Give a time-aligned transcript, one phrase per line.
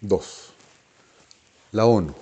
[0.00, 0.52] 2.
[1.72, 2.14] La ONU.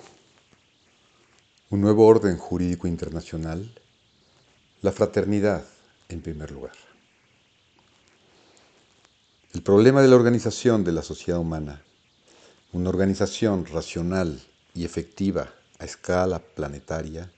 [1.69, 3.71] Un nuevo orden jurídico internacional.
[4.81, 5.63] La fraternidad
[6.09, 6.73] en primer lugar.
[9.53, 11.83] El problema de la organización de la sociedad humana,
[12.73, 14.41] una organización racional
[14.73, 17.29] y efectiva a escala planetaria,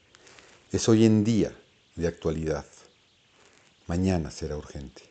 [0.71, 1.53] es hoy en día
[1.97, 2.65] de actualidad.
[3.87, 5.01] Mañana será urgente.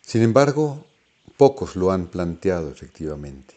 [0.00, 0.86] Sin embargo,
[1.36, 3.55] pocos lo han planteado efectivamente.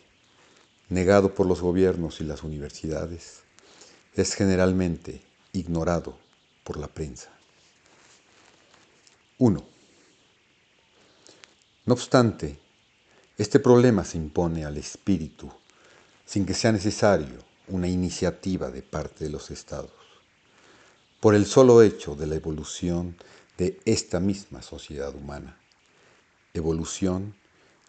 [0.90, 3.42] Negado por los gobiernos y las universidades,
[4.16, 5.22] es generalmente
[5.54, 6.18] ignorado
[6.64, 7.30] por la prensa.
[9.38, 9.64] 1.
[11.86, 12.58] No obstante,
[13.38, 15.52] este problema se impone al espíritu
[16.26, 17.38] sin que sea necesario
[17.68, 19.92] una iniciativa de parte de los estados,
[21.20, 23.16] por el solo hecho de la evolución
[23.58, 25.58] de esta misma sociedad humana,
[26.54, 27.36] evolución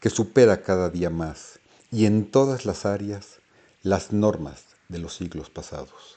[0.00, 1.60] que supera cada día más
[1.90, 3.40] y en todas las áreas
[3.82, 6.16] las normas de los siglos pasados.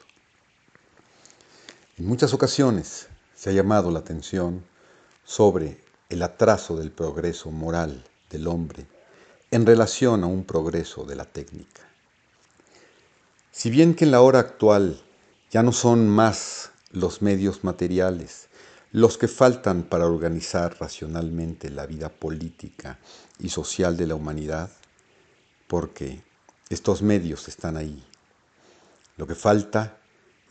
[1.98, 4.64] En muchas ocasiones se ha llamado la atención
[5.24, 8.86] sobre el atraso del progreso moral del hombre
[9.52, 11.82] en relación a un progreso de la técnica.
[13.52, 15.00] Si bien que en la hora actual
[15.52, 18.48] ya no son más los medios materiales
[18.92, 23.00] los que faltan para organizar racionalmente la vida política
[23.40, 24.70] y social de la humanidad,
[25.74, 26.22] porque
[26.70, 28.06] estos medios están ahí.
[29.18, 29.98] Lo que falta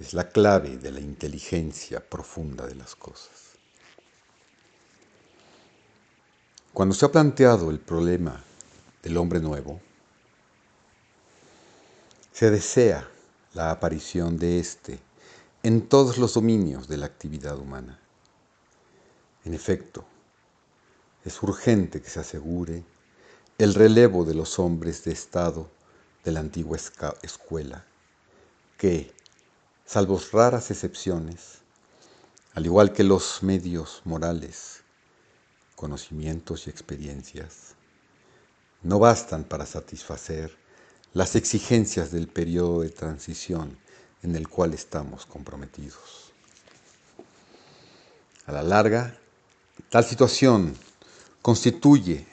[0.01, 3.53] es la clave de la inteligencia profunda de las cosas.
[6.73, 8.42] Cuando se ha planteado el problema
[9.01, 9.81] del hombre nuevo,
[12.33, 13.09] se desea
[13.55, 14.98] la aparición de éste
[15.62, 17.97] en todos los dominios de la actividad humana.
[19.45, 20.05] En efecto,
[21.25, 22.83] es urgente que se asegure
[23.58, 25.70] el relevo de los hombres de Estado
[26.25, 26.78] de la antigua
[27.23, 27.85] escuela,
[28.79, 29.13] que,
[29.85, 31.58] salvo raras excepciones,
[32.55, 34.83] al igual que los medios morales,
[35.77, 37.74] conocimientos y experiencias
[38.83, 40.57] no bastan para satisfacer
[41.13, 43.79] las exigencias del periodo de transición
[44.23, 46.33] en el cual estamos comprometidos.
[48.46, 49.17] A la larga,
[49.89, 50.77] tal situación
[51.42, 52.27] constituye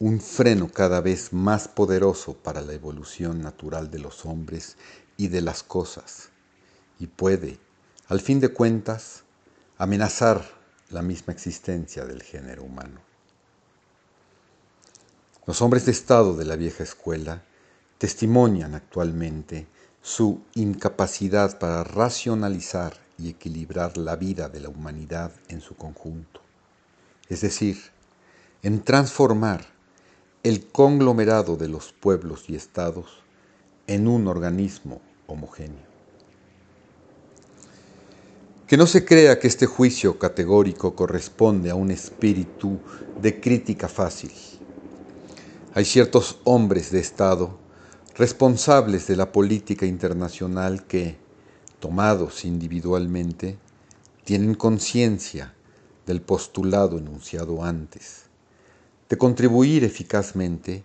[0.00, 4.78] un freno cada vez más poderoso para la evolución natural de los hombres
[5.18, 6.30] y de las cosas
[6.98, 7.58] y puede,
[8.08, 9.24] al fin de cuentas,
[9.76, 10.42] amenazar
[10.88, 12.98] la misma existencia del género humano.
[15.44, 17.42] Los hombres de Estado de la vieja escuela
[17.98, 19.66] testimonian actualmente
[20.00, 26.40] su incapacidad para racionalizar y equilibrar la vida de la humanidad en su conjunto,
[27.28, 27.78] es decir,
[28.62, 29.78] en transformar
[30.42, 33.22] el conglomerado de los pueblos y estados
[33.86, 35.90] en un organismo homogéneo.
[38.66, 42.78] Que no se crea que este juicio categórico corresponde a un espíritu
[43.20, 44.30] de crítica fácil.
[45.74, 47.58] Hay ciertos hombres de Estado
[48.16, 51.18] responsables de la política internacional que,
[51.80, 53.58] tomados individualmente,
[54.24, 55.54] tienen conciencia
[56.06, 58.29] del postulado enunciado antes,
[59.10, 60.84] de contribuir eficazmente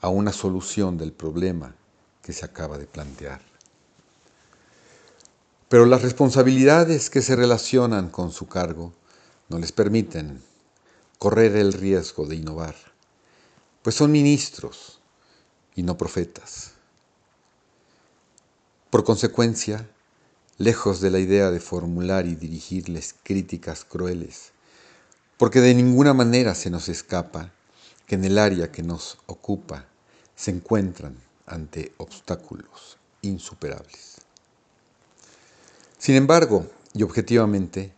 [0.00, 1.76] a una solución del problema
[2.22, 3.42] que se acaba de plantear.
[5.68, 8.94] Pero las responsabilidades que se relacionan con su cargo
[9.50, 10.42] no les permiten
[11.18, 12.74] correr el riesgo de innovar,
[13.82, 15.00] pues son ministros
[15.74, 16.72] y no profetas.
[18.88, 19.86] Por consecuencia,
[20.56, 24.52] lejos de la idea de formular y dirigirles críticas crueles,
[25.36, 27.52] porque de ninguna manera se nos escapa
[28.06, 29.86] que en el área que nos ocupa
[30.34, 34.16] se encuentran ante obstáculos insuperables.
[35.98, 37.92] Sin embargo, y objetivamente,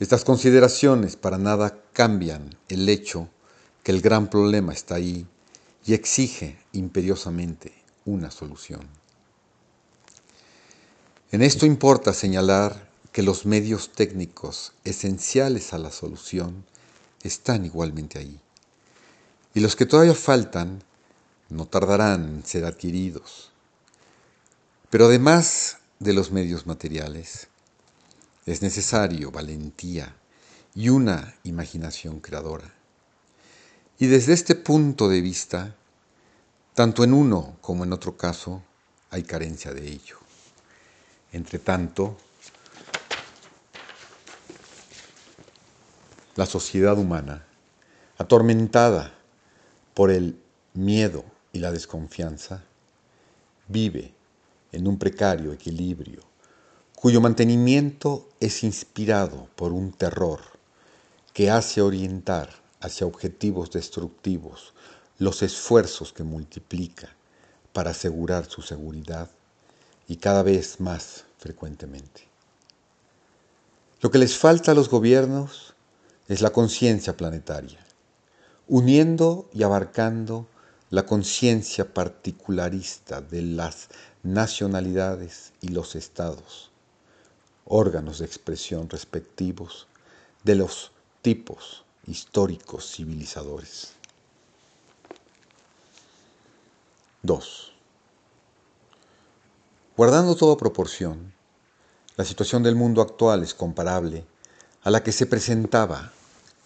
[0.00, 3.28] estas consideraciones para nada cambian el hecho
[3.82, 5.26] que el gran problema está ahí
[5.86, 7.72] y exige imperiosamente
[8.04, 8.80] una solución.
[11.30, 16.64] En esto importa señalar que los medios técnicos esenciales a la solución
[17.22, 18.40] están igualmente ahí.
[19.54, 20.82] Y los que todavía faltan
[21.48, 23.52] no tardarán en ser adquiridos.
[24.90, 27.46] Pero además de los medios materiales,
[28.46, 30.16] es necesario valentía
[30.74, 32.74] y una imaginación creadora.
[33.98, 35.76] Y desde este punto de vista,
[36.74, 38.62] tanto en uno como en otro caso,
[39.10, 40.18] hay carencia de ello.
[41.30, 42.16] Entre tanto,
[46.34, 47.46] la sociedad humana,
[48.18, 49.14] atormentada
[49.94, 50.36] por el
[50.74, 52.64] miedo y la desconfianza,
[53.68, 54.12] vive
[54.72, 56.22] en un precario equilibrio
[56.94, 60.40] cuyo mantenimiento es inspirado por un terror
[61.32, 62.50] que hace orientar
[62.80, 64.72] hacia objetivos destructivos
[65.18, 67.14] los esfuerzos que multiplica
[67.72, 69.30] para asegurar su seguridad
[70.08, 72.22] y cada vez más frecuentemente.
[74.00, 75.74] Lo que les falta a los gobiernos
[76.28, 77.84] es la conciencia planetaria,
[78.68, 80.46] uniendo y abarcando
[80.90, 83.88] la conciencia particularista de las
[84.22, 86.70] nacionalidades y los estados,
[87.64, 89.86] órganos de expresión respectivos
[90.44, 93.92] de los tipos históricos civilizadores.
[97.22, 97.72] 2.
[99.96, 101.32] Guardando toda proporción,
[102.16, 104.24] la situación del mundo actual es comparable
[104.82, 106.12] a la que se presentaba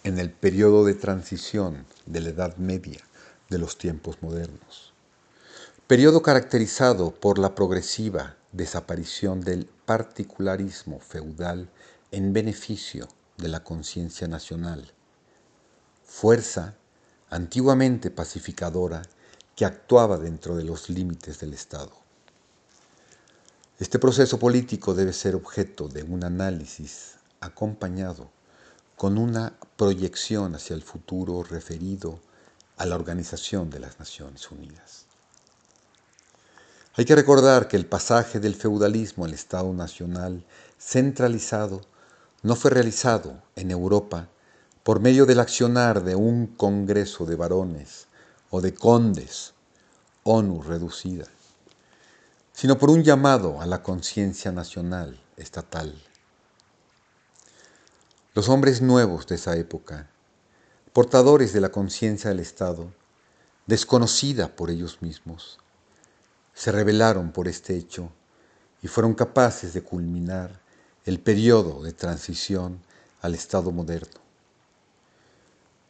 [0.03, 2.99] en el periodo de transición de la Edad Media
[3.49, 4.93] de los tiempos modernos,
[5.87, 11.69] periodo caracterizado por la progresiva desaparición del particularismo feudal
[12.11, 14.93] en beneficio de la conciencia nacional,
[16.05, 16.75] fuerza
[17.29, 19.01] antiguamente pacificadora
[19.55, 21.91] que actuaba dentro de los límites del Estado.
[23.79, 28.29] Este proceso político debe ser objeto de un análisis acompañado
[28.99, 32.19] con una proyección hacia el futuro referido
[32.75, 35.05] a la Organización de las Naciones Unidas.
[36.95, 40.43] Hay que recordar que el pasaje del feudalismo al Estado Nacional
[40.77, 41.79] centralizado
[42.43, 44.27] no fue realizado en Europa
[44.83, 48.07] por medio del accionar de un Congreso de varones
[48.49, 49.53] o de condes,
[50.23, 51.27] ONU reducida,
[52.51, 56.08] sino por un llamado a la conciencia nacional estatal.
[58.35, 60.07] Los hombres nuevos de esa época,
[60.93, 62.93] portadores de la conciencia del Estado,
[63.65, 65.57] desconocida por ellos mismos,
[66.53, 68.11] se rebelaron por este hecho
[68.83, 70.61] y fueron capaces de culminar
[71.05, 72.79] el periodo de transición
[73.21, 74.19] al Estado moderno.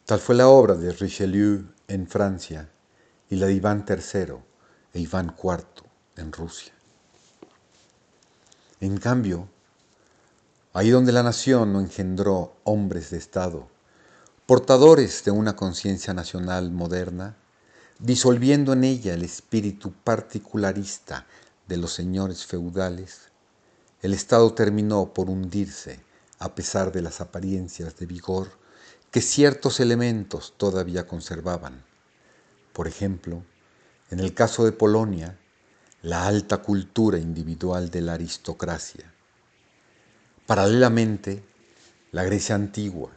[0.05, 2.69] Tal fue la obra de Richelieu en Francia
[3.29, 4.35] y la de Iván III
[4.93, 5.65] e Iván IV
[6.15, 6.71] en Rusia.
[8.79, 9.49] En cambio,
[10.79, 13.67] ahí donde la nación no engendró hombres de Estado,
[14.45, 17.35] portadores de una conciencia nacional moderna,
[17.99, 21.27] disolviendo en ella el espíritu particularista
[21.67, 23.23] de los señores feudales,
[24.01, 25.99] el Estado terminó por hundirse
[26.39, 28.47] a pesar de las apariencias de vigor
[29.11, 31.83] que ciertos elementos todavía conservaban.
[32.71, 33.43] Por ejemplo,
[34.11, 35.37] en el caso de Polonia,
[36.03, 39.13] la alta cultura individual de la aristocracia.
[40.49, 41.43] Paralelamente,
[42.11, 43.11] la Grecia antigua,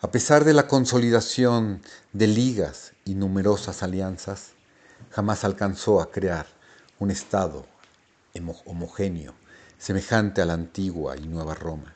[0.00, 1.82] a pesar de la consolidación
[2.12, 4.50] de ligas y numerosas alianzas,
[5.10, 6.46] jamás alcanzó a crear
[7.00, 7.66] un Estado
[8.66, 9.34] homogéneo
[9.78, 11.92] semejante a la antigua y nueva Roma.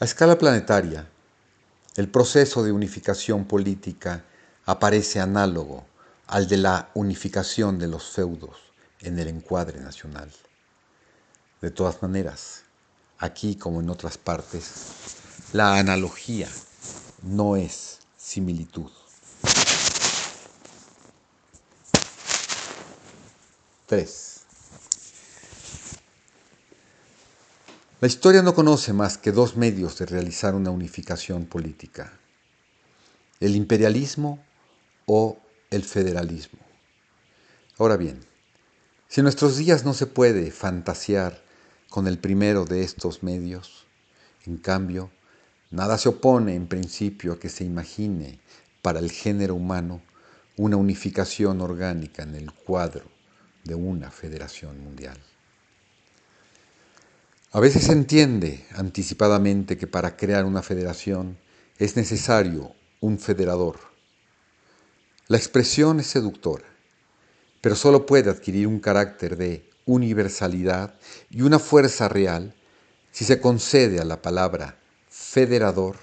[0.00, 1.06] A escala planetaria,
[1.94, 4.24] el proceso de unificación política
[4.66, 5.86] aparece análogo
[6.26, 8.56] al de la unificación de los feudos
[9.00, 10.32] en el encuadre nacional.
[11.60, 12.64] De todas maneras,
[13.20, 14.72] aquí como en otras partes,
[15.52, 16.48] la analogía
[17.22, 18.90] no es similitud.
[23.86, 24.40] 3.
[28.00, 32.12] La historia no conoce más que dos medios de realizar una unificación política,
[33.40, 34.42] el imperialismo
[35.06, 35.38] o
[35.70, 36.60] el federalismo.
[37.78, 38.24] Ahora bien,
[39.08, 41.49] si en nuestros días no se puede fantasear
[41.90, 43.84] con el primero de estos medios,
[44.46, 45.10] en cambio,
[45.70, 48.38] nada se opone en principio a que se imagine
[48.80, 50.00] para el género humano
[50.56, 53.04] una unificación orgánica en el cuadro
[53.64, 55.18] de una federación mundial.
[57.52, 61.38] A veces se entiende anticipadamente que para crear una federación
[61.76, 63.80] es necesario un federador.
[65.26, 66.66] La expresión es seductora,
[67.60, 70.94] pero solo puede adquirir un carácter de universalidad
[71.30, 72.54] y una fuerza real
[73.10, 74.78] si se concede a la palabra
[75.08, 75.96] federador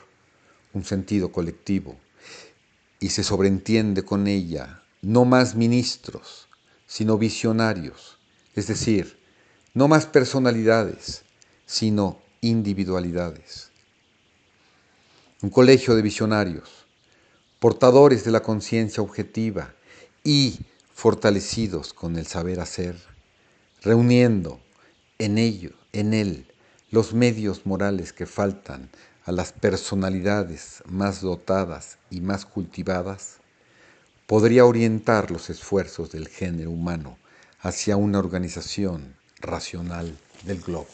[0.74, 1.98] un sentido colectivo
[3.00, 6.50] y se sobreentiende con ella no más ministros,
[6.86, 8.18] sino visionarios,
[8.56, 9.18] es decir,
[9.74, 11.22] no más personalidades,
[11.66, 13.70] sino individualidades.
[15.42, 16.86] Un colegio de visionarios,
[17.60, 19.74] portadores de la conciencia objetiva
[20.24, 20.60] y
[20.94, 22.98] fortalecidos con el saber hacer,
[23.82, 24.60] reuniendo
[25.20, 26.46] en ello, en él,
[26.92, 28.90] los medios morales que faltan
[29.26, 33.38] a las personalidades más dotadas y más cultivadas,
[34.26, 37.18] podría orientar los esfuerzos del género humano
[37.62, 40.88] hacia una organización racional del globo.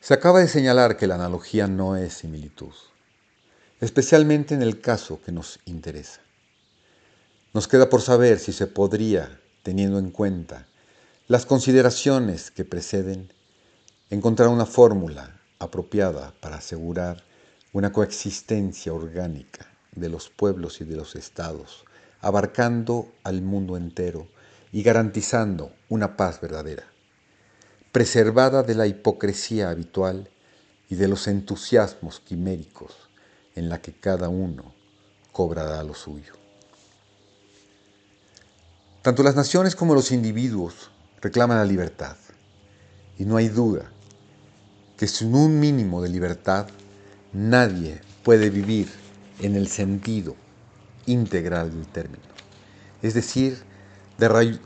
[0.00, 2.72] Se acaba de señalar que la analogía no es similitud,
[3.80, 6.25] especialmente en el caso que nos interesa.
[7.56, 10.66] Nos queda por saber si se podría, teniendo en cuenta
[11.26, 13.32] las consideraciones que preceden,
[14.10, 17.24] encontrar una fórmula apropiada para asegurar
[17.72, 21.86] una coexistencia orgánica de los pueblos y de los estados,
[22.20, 24.28] abarcando al mundo entero
[24.70, 26.84] y garantizando una paz verdadera,
[27.90, 30.28] preservada de la hipocresía habitual
[30.90, 32.92] y de los entusiasmos quiméricos
[33.54, 34.74] en la que cada uno
[35.32, 36.45] cobrará lo suyo.
[39.06, 42.16] Tanto las naciones como los individuos reclaman la libertad.
[43.16, 43.92] Y no hay duda
[44.96, 46.66] que sin un mínimo de libertad
[47.32, 48.88] nadie puede vivir
[49.38, 50.34] en el sentido
[51.06, 52.24] integral del término,
[53.00, 53.62] es decir,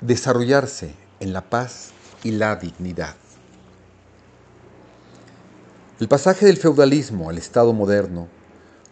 [0.00, 1.90] desarrollarse en la paz
[2.22, 3.16] y la dignidad.
[6.00, 8.26] El pasaje del feudalismo al Estado moderno,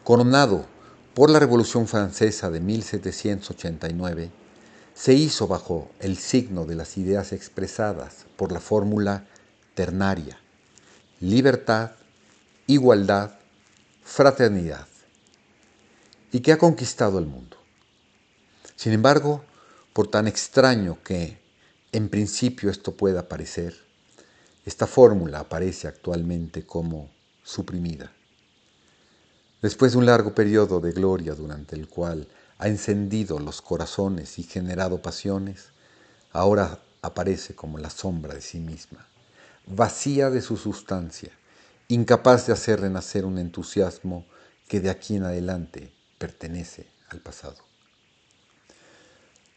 [0.05, 0.67] coronado
[1.15, 4.31] por la Revolución Francesa de 1789,
[4.99, 9.25] se hizo bajo el signo de las ideas expresadas por la fórmula
[9.75, 10.41] ternaria,
[11.21, 11.93] libertad,
[12.67, 13.39] igualdad,
[14.03, 14.89] fraternidad,
[16.33, 17.57] y que ha conquistado el mundo.
[18.75, 19.45] Sin embargo,
[19.93, 21.39] por tan extraño que
[21.93, 23.77] en principio esto pueda parecer,
[24.67, 27.09] esta fórmula aparece actualmente como
[27.45, 28.11] suprimida.
[29.63, 32.27] Después de un largo periodo de gloria durante el cual
[32.59, 35.71] ha encendido los corazones y generado pasiones,
[36.33, 39.07] ahora aparece como la sombra de sí misma,
[39.67, 41.31] vacía de su sustancia,
[41.87, 44.27] incapaz de hacer renacer un entusiasmo
[44.67, 47.57] que de aquí en adelante pertenece al pasado.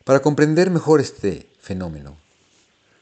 [0.03, 2.17] Para comprender mejor este fenómeno,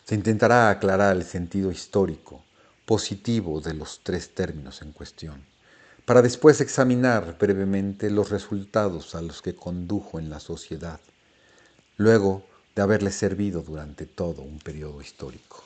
[0.06, 2.44] se intentará aclarar el sentido histórico
[2.86, 5.46] positivo de los tres términos en cuestión
[6.10, 11.00] para después examinar brevemente los resultados a los que condujo en la sociedad,
[11.98, 12.44] luego
[12.76, 15.64] de haberle servido durante todo un periodo histórico.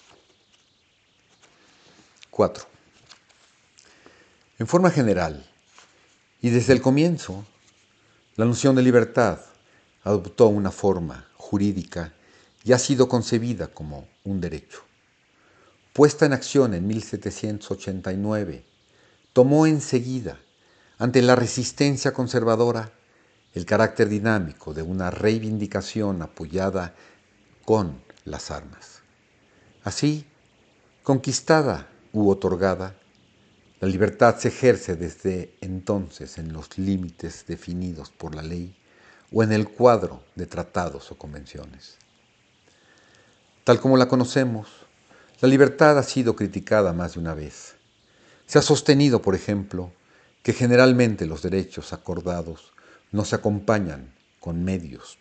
[2.30, 2.66] 4.
[4.60, 5.50] En forma general,
[6.42, 7.46] y desde el comienzo,
[8.36, 9.40] la noción de libertad
[10.04, 12.12] adoptó una forma jurídica
[12.66, 14.82] y ha sido concebida como un derecho.
[15.94, 18.73] Puesta en acción en 1789,
[19.34, 20.40] tomó enseguida,
[21.00, 22.94] ante la resistencia conservadora,
[23.54, 26.96] el carácter dinámico de una reivindicación apoyada
[27.66, 29.02] con las armas.
[29.84, 30.26] Así,
[31.02, 32.96] conquistada u otorgada,
[33.80, 38.76] la libertad se ejerce desde entonces en los límites definidos por la ley
[39.32, 41.98] o en el cuadro de tratados o convenciones.
[43.64, 44.68] Tal como la conocemos,
[45.42, 47.76] la libertad ha sido criticada más de una vez
[48.46, 49.92] se ha sostenido, por ejemplo,
[50.44, 52.74] que generalmente los derechos acordados
[53.12, 55.18] no se acompañan con medios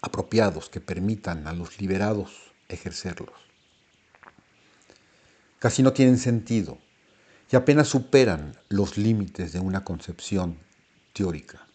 [0.00, 2.30] apropiados que permitan a los liberados
[2.68, 3.34] ejercerlos.
[5.58, 6.78] Casi no tienen sentido
[7.50, 10.58] y apenas superan los límites de una concepción
[11.12, 11.66] teórica.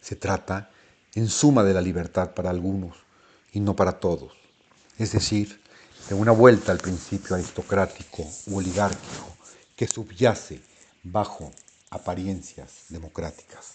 [0.00, 0.70] Se trata,
[1.14, 2.96] en suma, de la libertad para algunos
[3.52, 4.32] y no para todos,
[4.98, 5.60] es decir,
[6.08, 9.36] de una vuelta al principio aristocrático u oligárquico
[9.74, 10.60] que subyace
[11.02, 11.50] bajo
[11.90, 13.74] apariencias democráticas.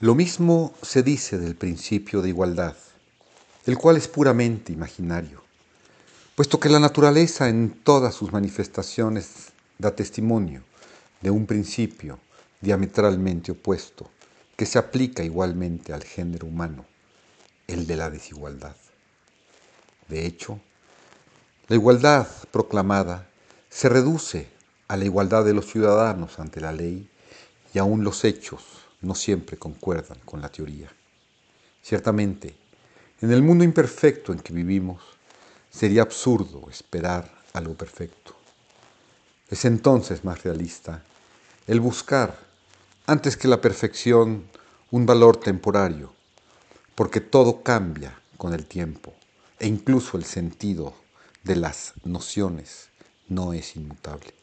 [0.00, 2.76] Lo mismo se dice del principio de igualdad,
[3.64, 5.42] el cual es puramente imaginario,
[6.34, 10.62] puesto que la naturaleza en todas sus manifestaciones da testimonio
[11.22, 12.18] de un principio
[12.60, 14.10] diametralmente opuesto
[14.56, 16.86] que se aplica igualmente al género humano,
[17.66, 18.76] el de la desigualdad.
[20.08, 20.60] De hecho,
[21.68, 23.28] la igualdad proclamada
[23.68, 24.48] se reduce
[24.88, 27.08] a la igualdad de los ciudadanos ante la ley
[27.74, 28.62] y aún los hechos
[29.02, 30.90] no siempre concuerdan con la teoría.
[31.82, 32.56] Ciertamente,
[33.20, 35.02] en el mundo imperfecto en que vivimos,
[35.70, 38.34] sería absurdo esperar algo perfecto.
[39.50, 41.02] Es entonces más realista
[41.66, 42.45] el buscar
[43.06, 44.44] antes que la perfección
[44.90, 46.12] un valor temporario,
[46.96, 49.14] porque todo cambia con el tiempo
[49.60, 50.94] e incluso el sentido
[51.44, 52.88] de las nociones
[53.28, 54.34] no es inmutable.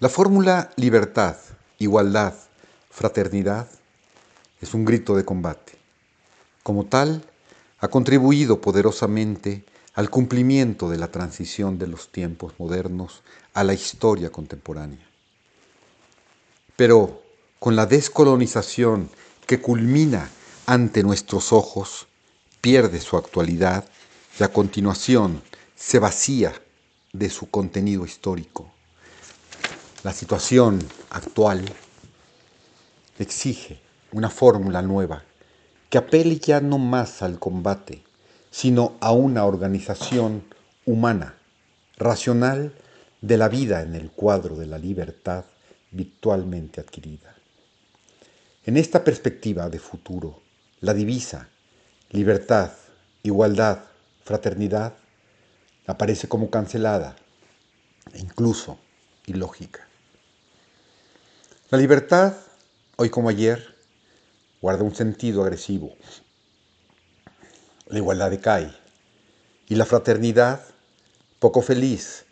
[0.00, 1.36] La fórmula libertad,
[1.78, 2.34] igualdad,
[2.90, 3.68] fraternidad
[4.60, 5.72] es un grito de combate.
[6.62, 7.24] Como tal,
[7.78, 9.64] ha contribuido poderosamente
[9.94, 13.22] al cumplimiento de la transición de los tiempos modernos
[13.54, 15.15] a la historia contemporánea.
[16.76, 17.22] Pero
[17.58, 19.10] con la descolonización
[19.46, 20.28] que culmina
[20.66, 22.06] ante nuestros ojos,
[22.60, 23.84] pierde su actualidad
[24.38, 25.42] y a continuación
[25.74, 26.52] se vacía
[27.12, 28.70] de su contenido histórico.
[30.02, 30.78] La situación
[31.10, 31.64] actual
[33.18, 33.80] exige
[34.12, 35.24] una fórmula nueva
[35.88, 38.02] que apele ya no más al combate,
[38.50, 40.44] sino a una organización
[40.84, 41.36] humana,
[41.96, 42.74] racional
[43.20, 45.44] de la vida en el cuadro de la libertad
[45.90, 47.34] virtualmente adquirida.
[48.64, 50.42] En esta perspectiva de futuro,
[50.80, 51.48] la divisa
[52.10, 52.72] libertad,
[53.22, 53.84] igualdad,
[54.24, 54.94] fraternidad
[55.86, 57.16] aparece como cancelada
[58.12, 58.78] e incluso
[59.26, 59.86] ilógica.
[61.70, 62.34] La libertad,
[62.96, 63.74] hoy como ayer,
[64.60, 65.96] guarda un sentido agresivo.
[67.88, 68.72] La igualdad decae
[69.68, 70.60] y la fraternidad,
[71.38, 72.25] poco feliz,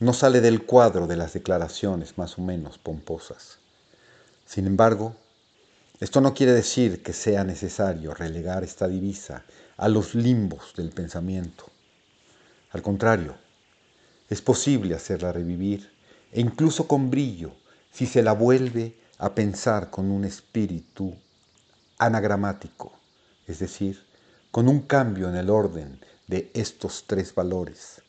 [0.00, 3.58] no sale del cuadro de las declaraciones más o menos pomposas.
[4.46, 5.16] Sin embargo,
[5.98, 9.44] esto no quiere decir que sea necesario relegar esta divisa
[9.76, 11.66] a los limbos del pensamiento.
[12.70, 13.36] Al contrario,
[14.30, 15.90] es posible hacerla revivir
[16.30, 17.52] e incluso con brillo
[17.90, 21.16] si se la vuelve a pensar con un espíritu
[21.98, 22.92] anagramático,
[23.48, 24.04] es decir,
[24.52, 28.02] con un cambio en el orden de estos tres valores,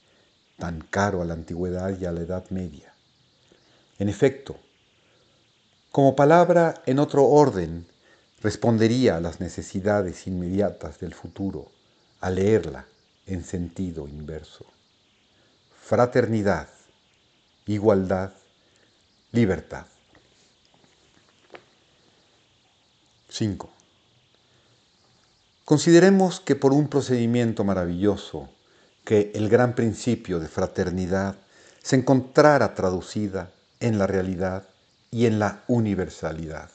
[0.60, 2.94] tan caro a la antigüedad y a la Edad Media.
[3.98, 4.58] En efecto,
[5.92, 7.88] como palabra en otro orden,
[8.42, 11.72] respondería a las necesidades inmediatas del futuro
[12.22, 12.86] al leerla
[13.25, 14.66] en sentido inverso.
[15.82, 16.70] Fraternidad,
[17.66, 18.34] igualdad,
[19.32, 19.86] libertad.
[23.30, 23.70] 5.
[25.66, 28.50] Consideremos que por un procedimiento maravilloso,
[29.09, 31.35] que el gran principio de fraternidad
[31.81, 34.65] se encontrara traducida en la realidad
[35.09, 36.69] y en la universalidad.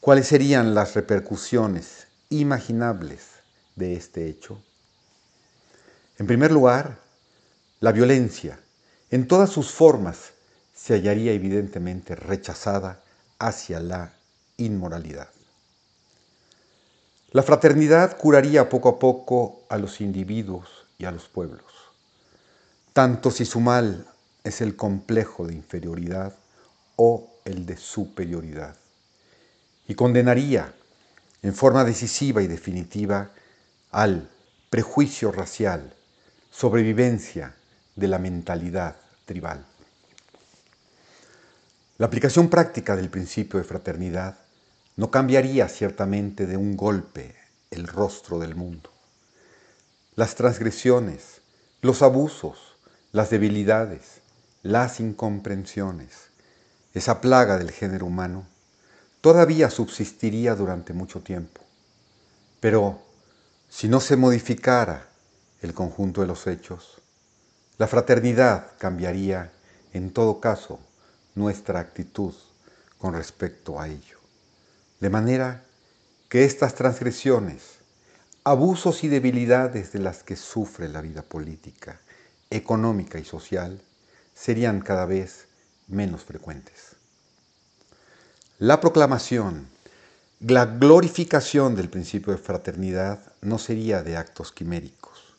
[0.00, 3.28] ¿Cuáles serían las repercusiones imaginables
[3.76, 4.60] de este hecho?
[6.18, 6.98] En primer lugar,
[7.80, 8.60] la violencia,
[9.10, 10.34] en todas sus formas,
[10.74, 13.00] se hallaría evidentemente rechazada
[13.38, 14.12] hacia la
[14.58, 15.30] inmoralidad.
[17.30, 21.72] La fraternidad curaría poco a poco a los individuos y a los pueblos,
[22.92, 24.06] tanto si su mal
[24.44, 26.34] es el complejo de inferioridad
[26.96, 28.76] o el de superioridad,
[29.88, 30.72] y condenaría
[31.42, 33.30] en forma decisiva y definitiva
[33.90, 34.28] al
[34.70, 35.92] prejuicio racial,
[36.50, 37.54] sobrevivencia
[37.94, 39.64] de la mentalidad tribal.
[41.98, 44.36] La aplicación práctica del principio de fraternidad
[44.96, 47.34] no cambiaría ciertamente de un golpe
[47.70, 48.90] el rostro del mundo.
[50.16, 51.42] Las transgresiones,
[51.82, 52.78] los abusos,
[53.12, 54.22] las debilidades,
[54.62, 56.30] las incomprensiones,
[56.94, 58.46] esa plaga del género humano,
[59.20, 61.60] todavía subsistiría durante mucho tiempo.
[62.60, 63.02] Pero
[63.68, 65.06] si no se modificara
[65.60, 67.02] el conjunto de los hechos,
[67.76, 69.52] la fraternidad cambiaría
[69.92, 70.80] en todo caso
[71.34, 72.32] nuestra actitud
[72.96, 74.18] con respecto a ello.
[74.98, 75.62] De manera
[76.30, 77.75] que estas transgresiones,
[78.46, 81.98] abusos y debilidades de las que sufre la vida política,
[82.48, 83.80] económica y social
[84.36, 85.46] serían cada vez
[85.88, 86.94] menos frecuentes.
[88.60, 89.66] La proclamación,
[90.38, 95.34] la glorificación del principio de fraternidad no sería de actos quiméricos.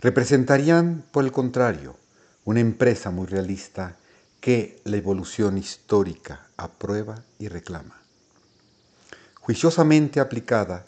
[0.00, 1.94] Representarían, por el contrario,
[2.44, 3.94] una empresa muy realista
[4.40, 7.96] que la evolución histórica aprueba y reclama.
[9.40, 10.84] Juiciosamente aplicada,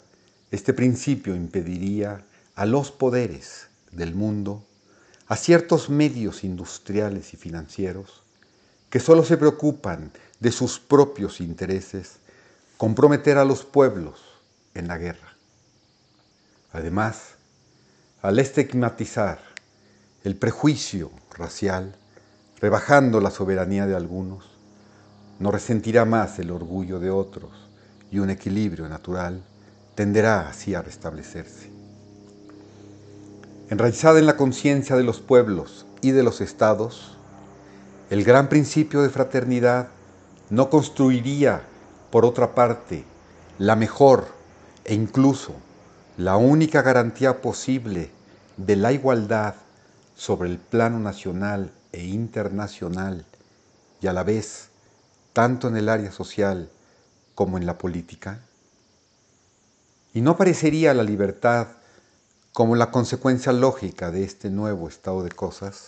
[0.51, 4.63] este principio impediría a los poderes del mundo,
[5.27, 8.21] a ciertos medios industriales y financieros,
[8.89, 10.11] que solo se preocupan
[10.41, 12.17] de sus propios intereses,
[12.77, 14.19] comprometer a los pueblos
[14.73, 15.35] en la guerra.
[16.73, 17.35] Además,
[18.21, 19.39] al estigmatizar
[20.25, 21.95] el prejuicio racial,
[22.59, 24.51] rebajando la soberanía de algunos,
[25.39, 27.51] no resentirá más el orgullo de otros
[28.11, 29.41] y un equilibrio natural
[30.01, 31.69] tenderá así a restablecerse.
[33.69, 37.19] Enraizada en la conciencia de los pueblos y de los estados,
[38.09, 39.89] el gran principio de fraternidad
[40.49, 41.61] no construiría,
[42.09, 43.03] por otra parte,
[43.59, 44.25] la mejor
[44.85, 45.53] e incluso
[46.17, 48.09] la única garantía posible
[48.57, 49.53] de la igualdad
[50.15, 53.23] sobre el plano nacional e internacional
[54.01, 54.69] y a la vez,
[55.31, 56.71] tanto en el área social
[57.35, 58.39] como en la política?
[60.13, 61.67] ¿Y no parecería la libertad
[62.53, 65.87] como la consecuencia lógica de este nuevo estado de cosas,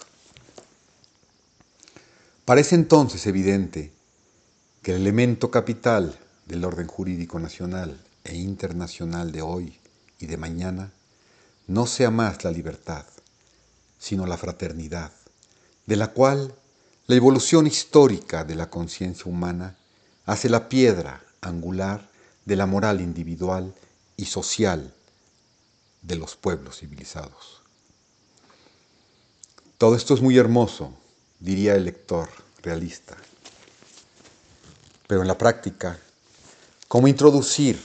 [2.46, 3.92] parece entonces evidente
[4.82, 9.78] que el elemento capital del orden jurídico nacional e internacional de hoy
[10.20, 10.92] y de mañana
[11.68, 13.06] no sea más la libertad,
[14.00, 15.12] sino la fraternidad,
[15.86, 16.56] de la cual
[17.08, 19.76] la evolución histórica de la conciencia humana
[20.26, 22.10] hace la piedra angular
[22.46, 23.74] de la moral individual
[24.24, 24.94] y social
[26.02, 27.62] de los pueblos civilizados.
[29.78, 30.94] Todo esto es muy hermoso,
[31.42, 32.30] diría el lector
[32.62, 33.18] realista,
[35.08, 36.00] pero en la práctica,
[36.88, 37.78] ¿cómo introducir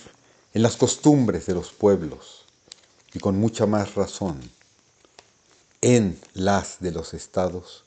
[0.55, 2.44] en las costumbres de los pueblos
[3.12, 4.38] y con mucha más razón
[5.81, 7.85] en las de los estados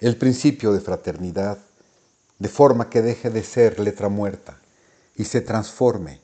[0.00, 1.58] el principio de fraternidad
[2.40, 4.58] de forma que deje de ser letra muerta
[5.14, 6.23] y se transforme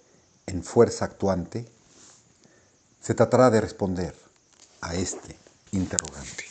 [0.51, 1.67] en fuerza actuante?
[3.01, 4.15] Se tratará de responder
[4.81, 5.37] a este
[5.73, 6.50] interrogante.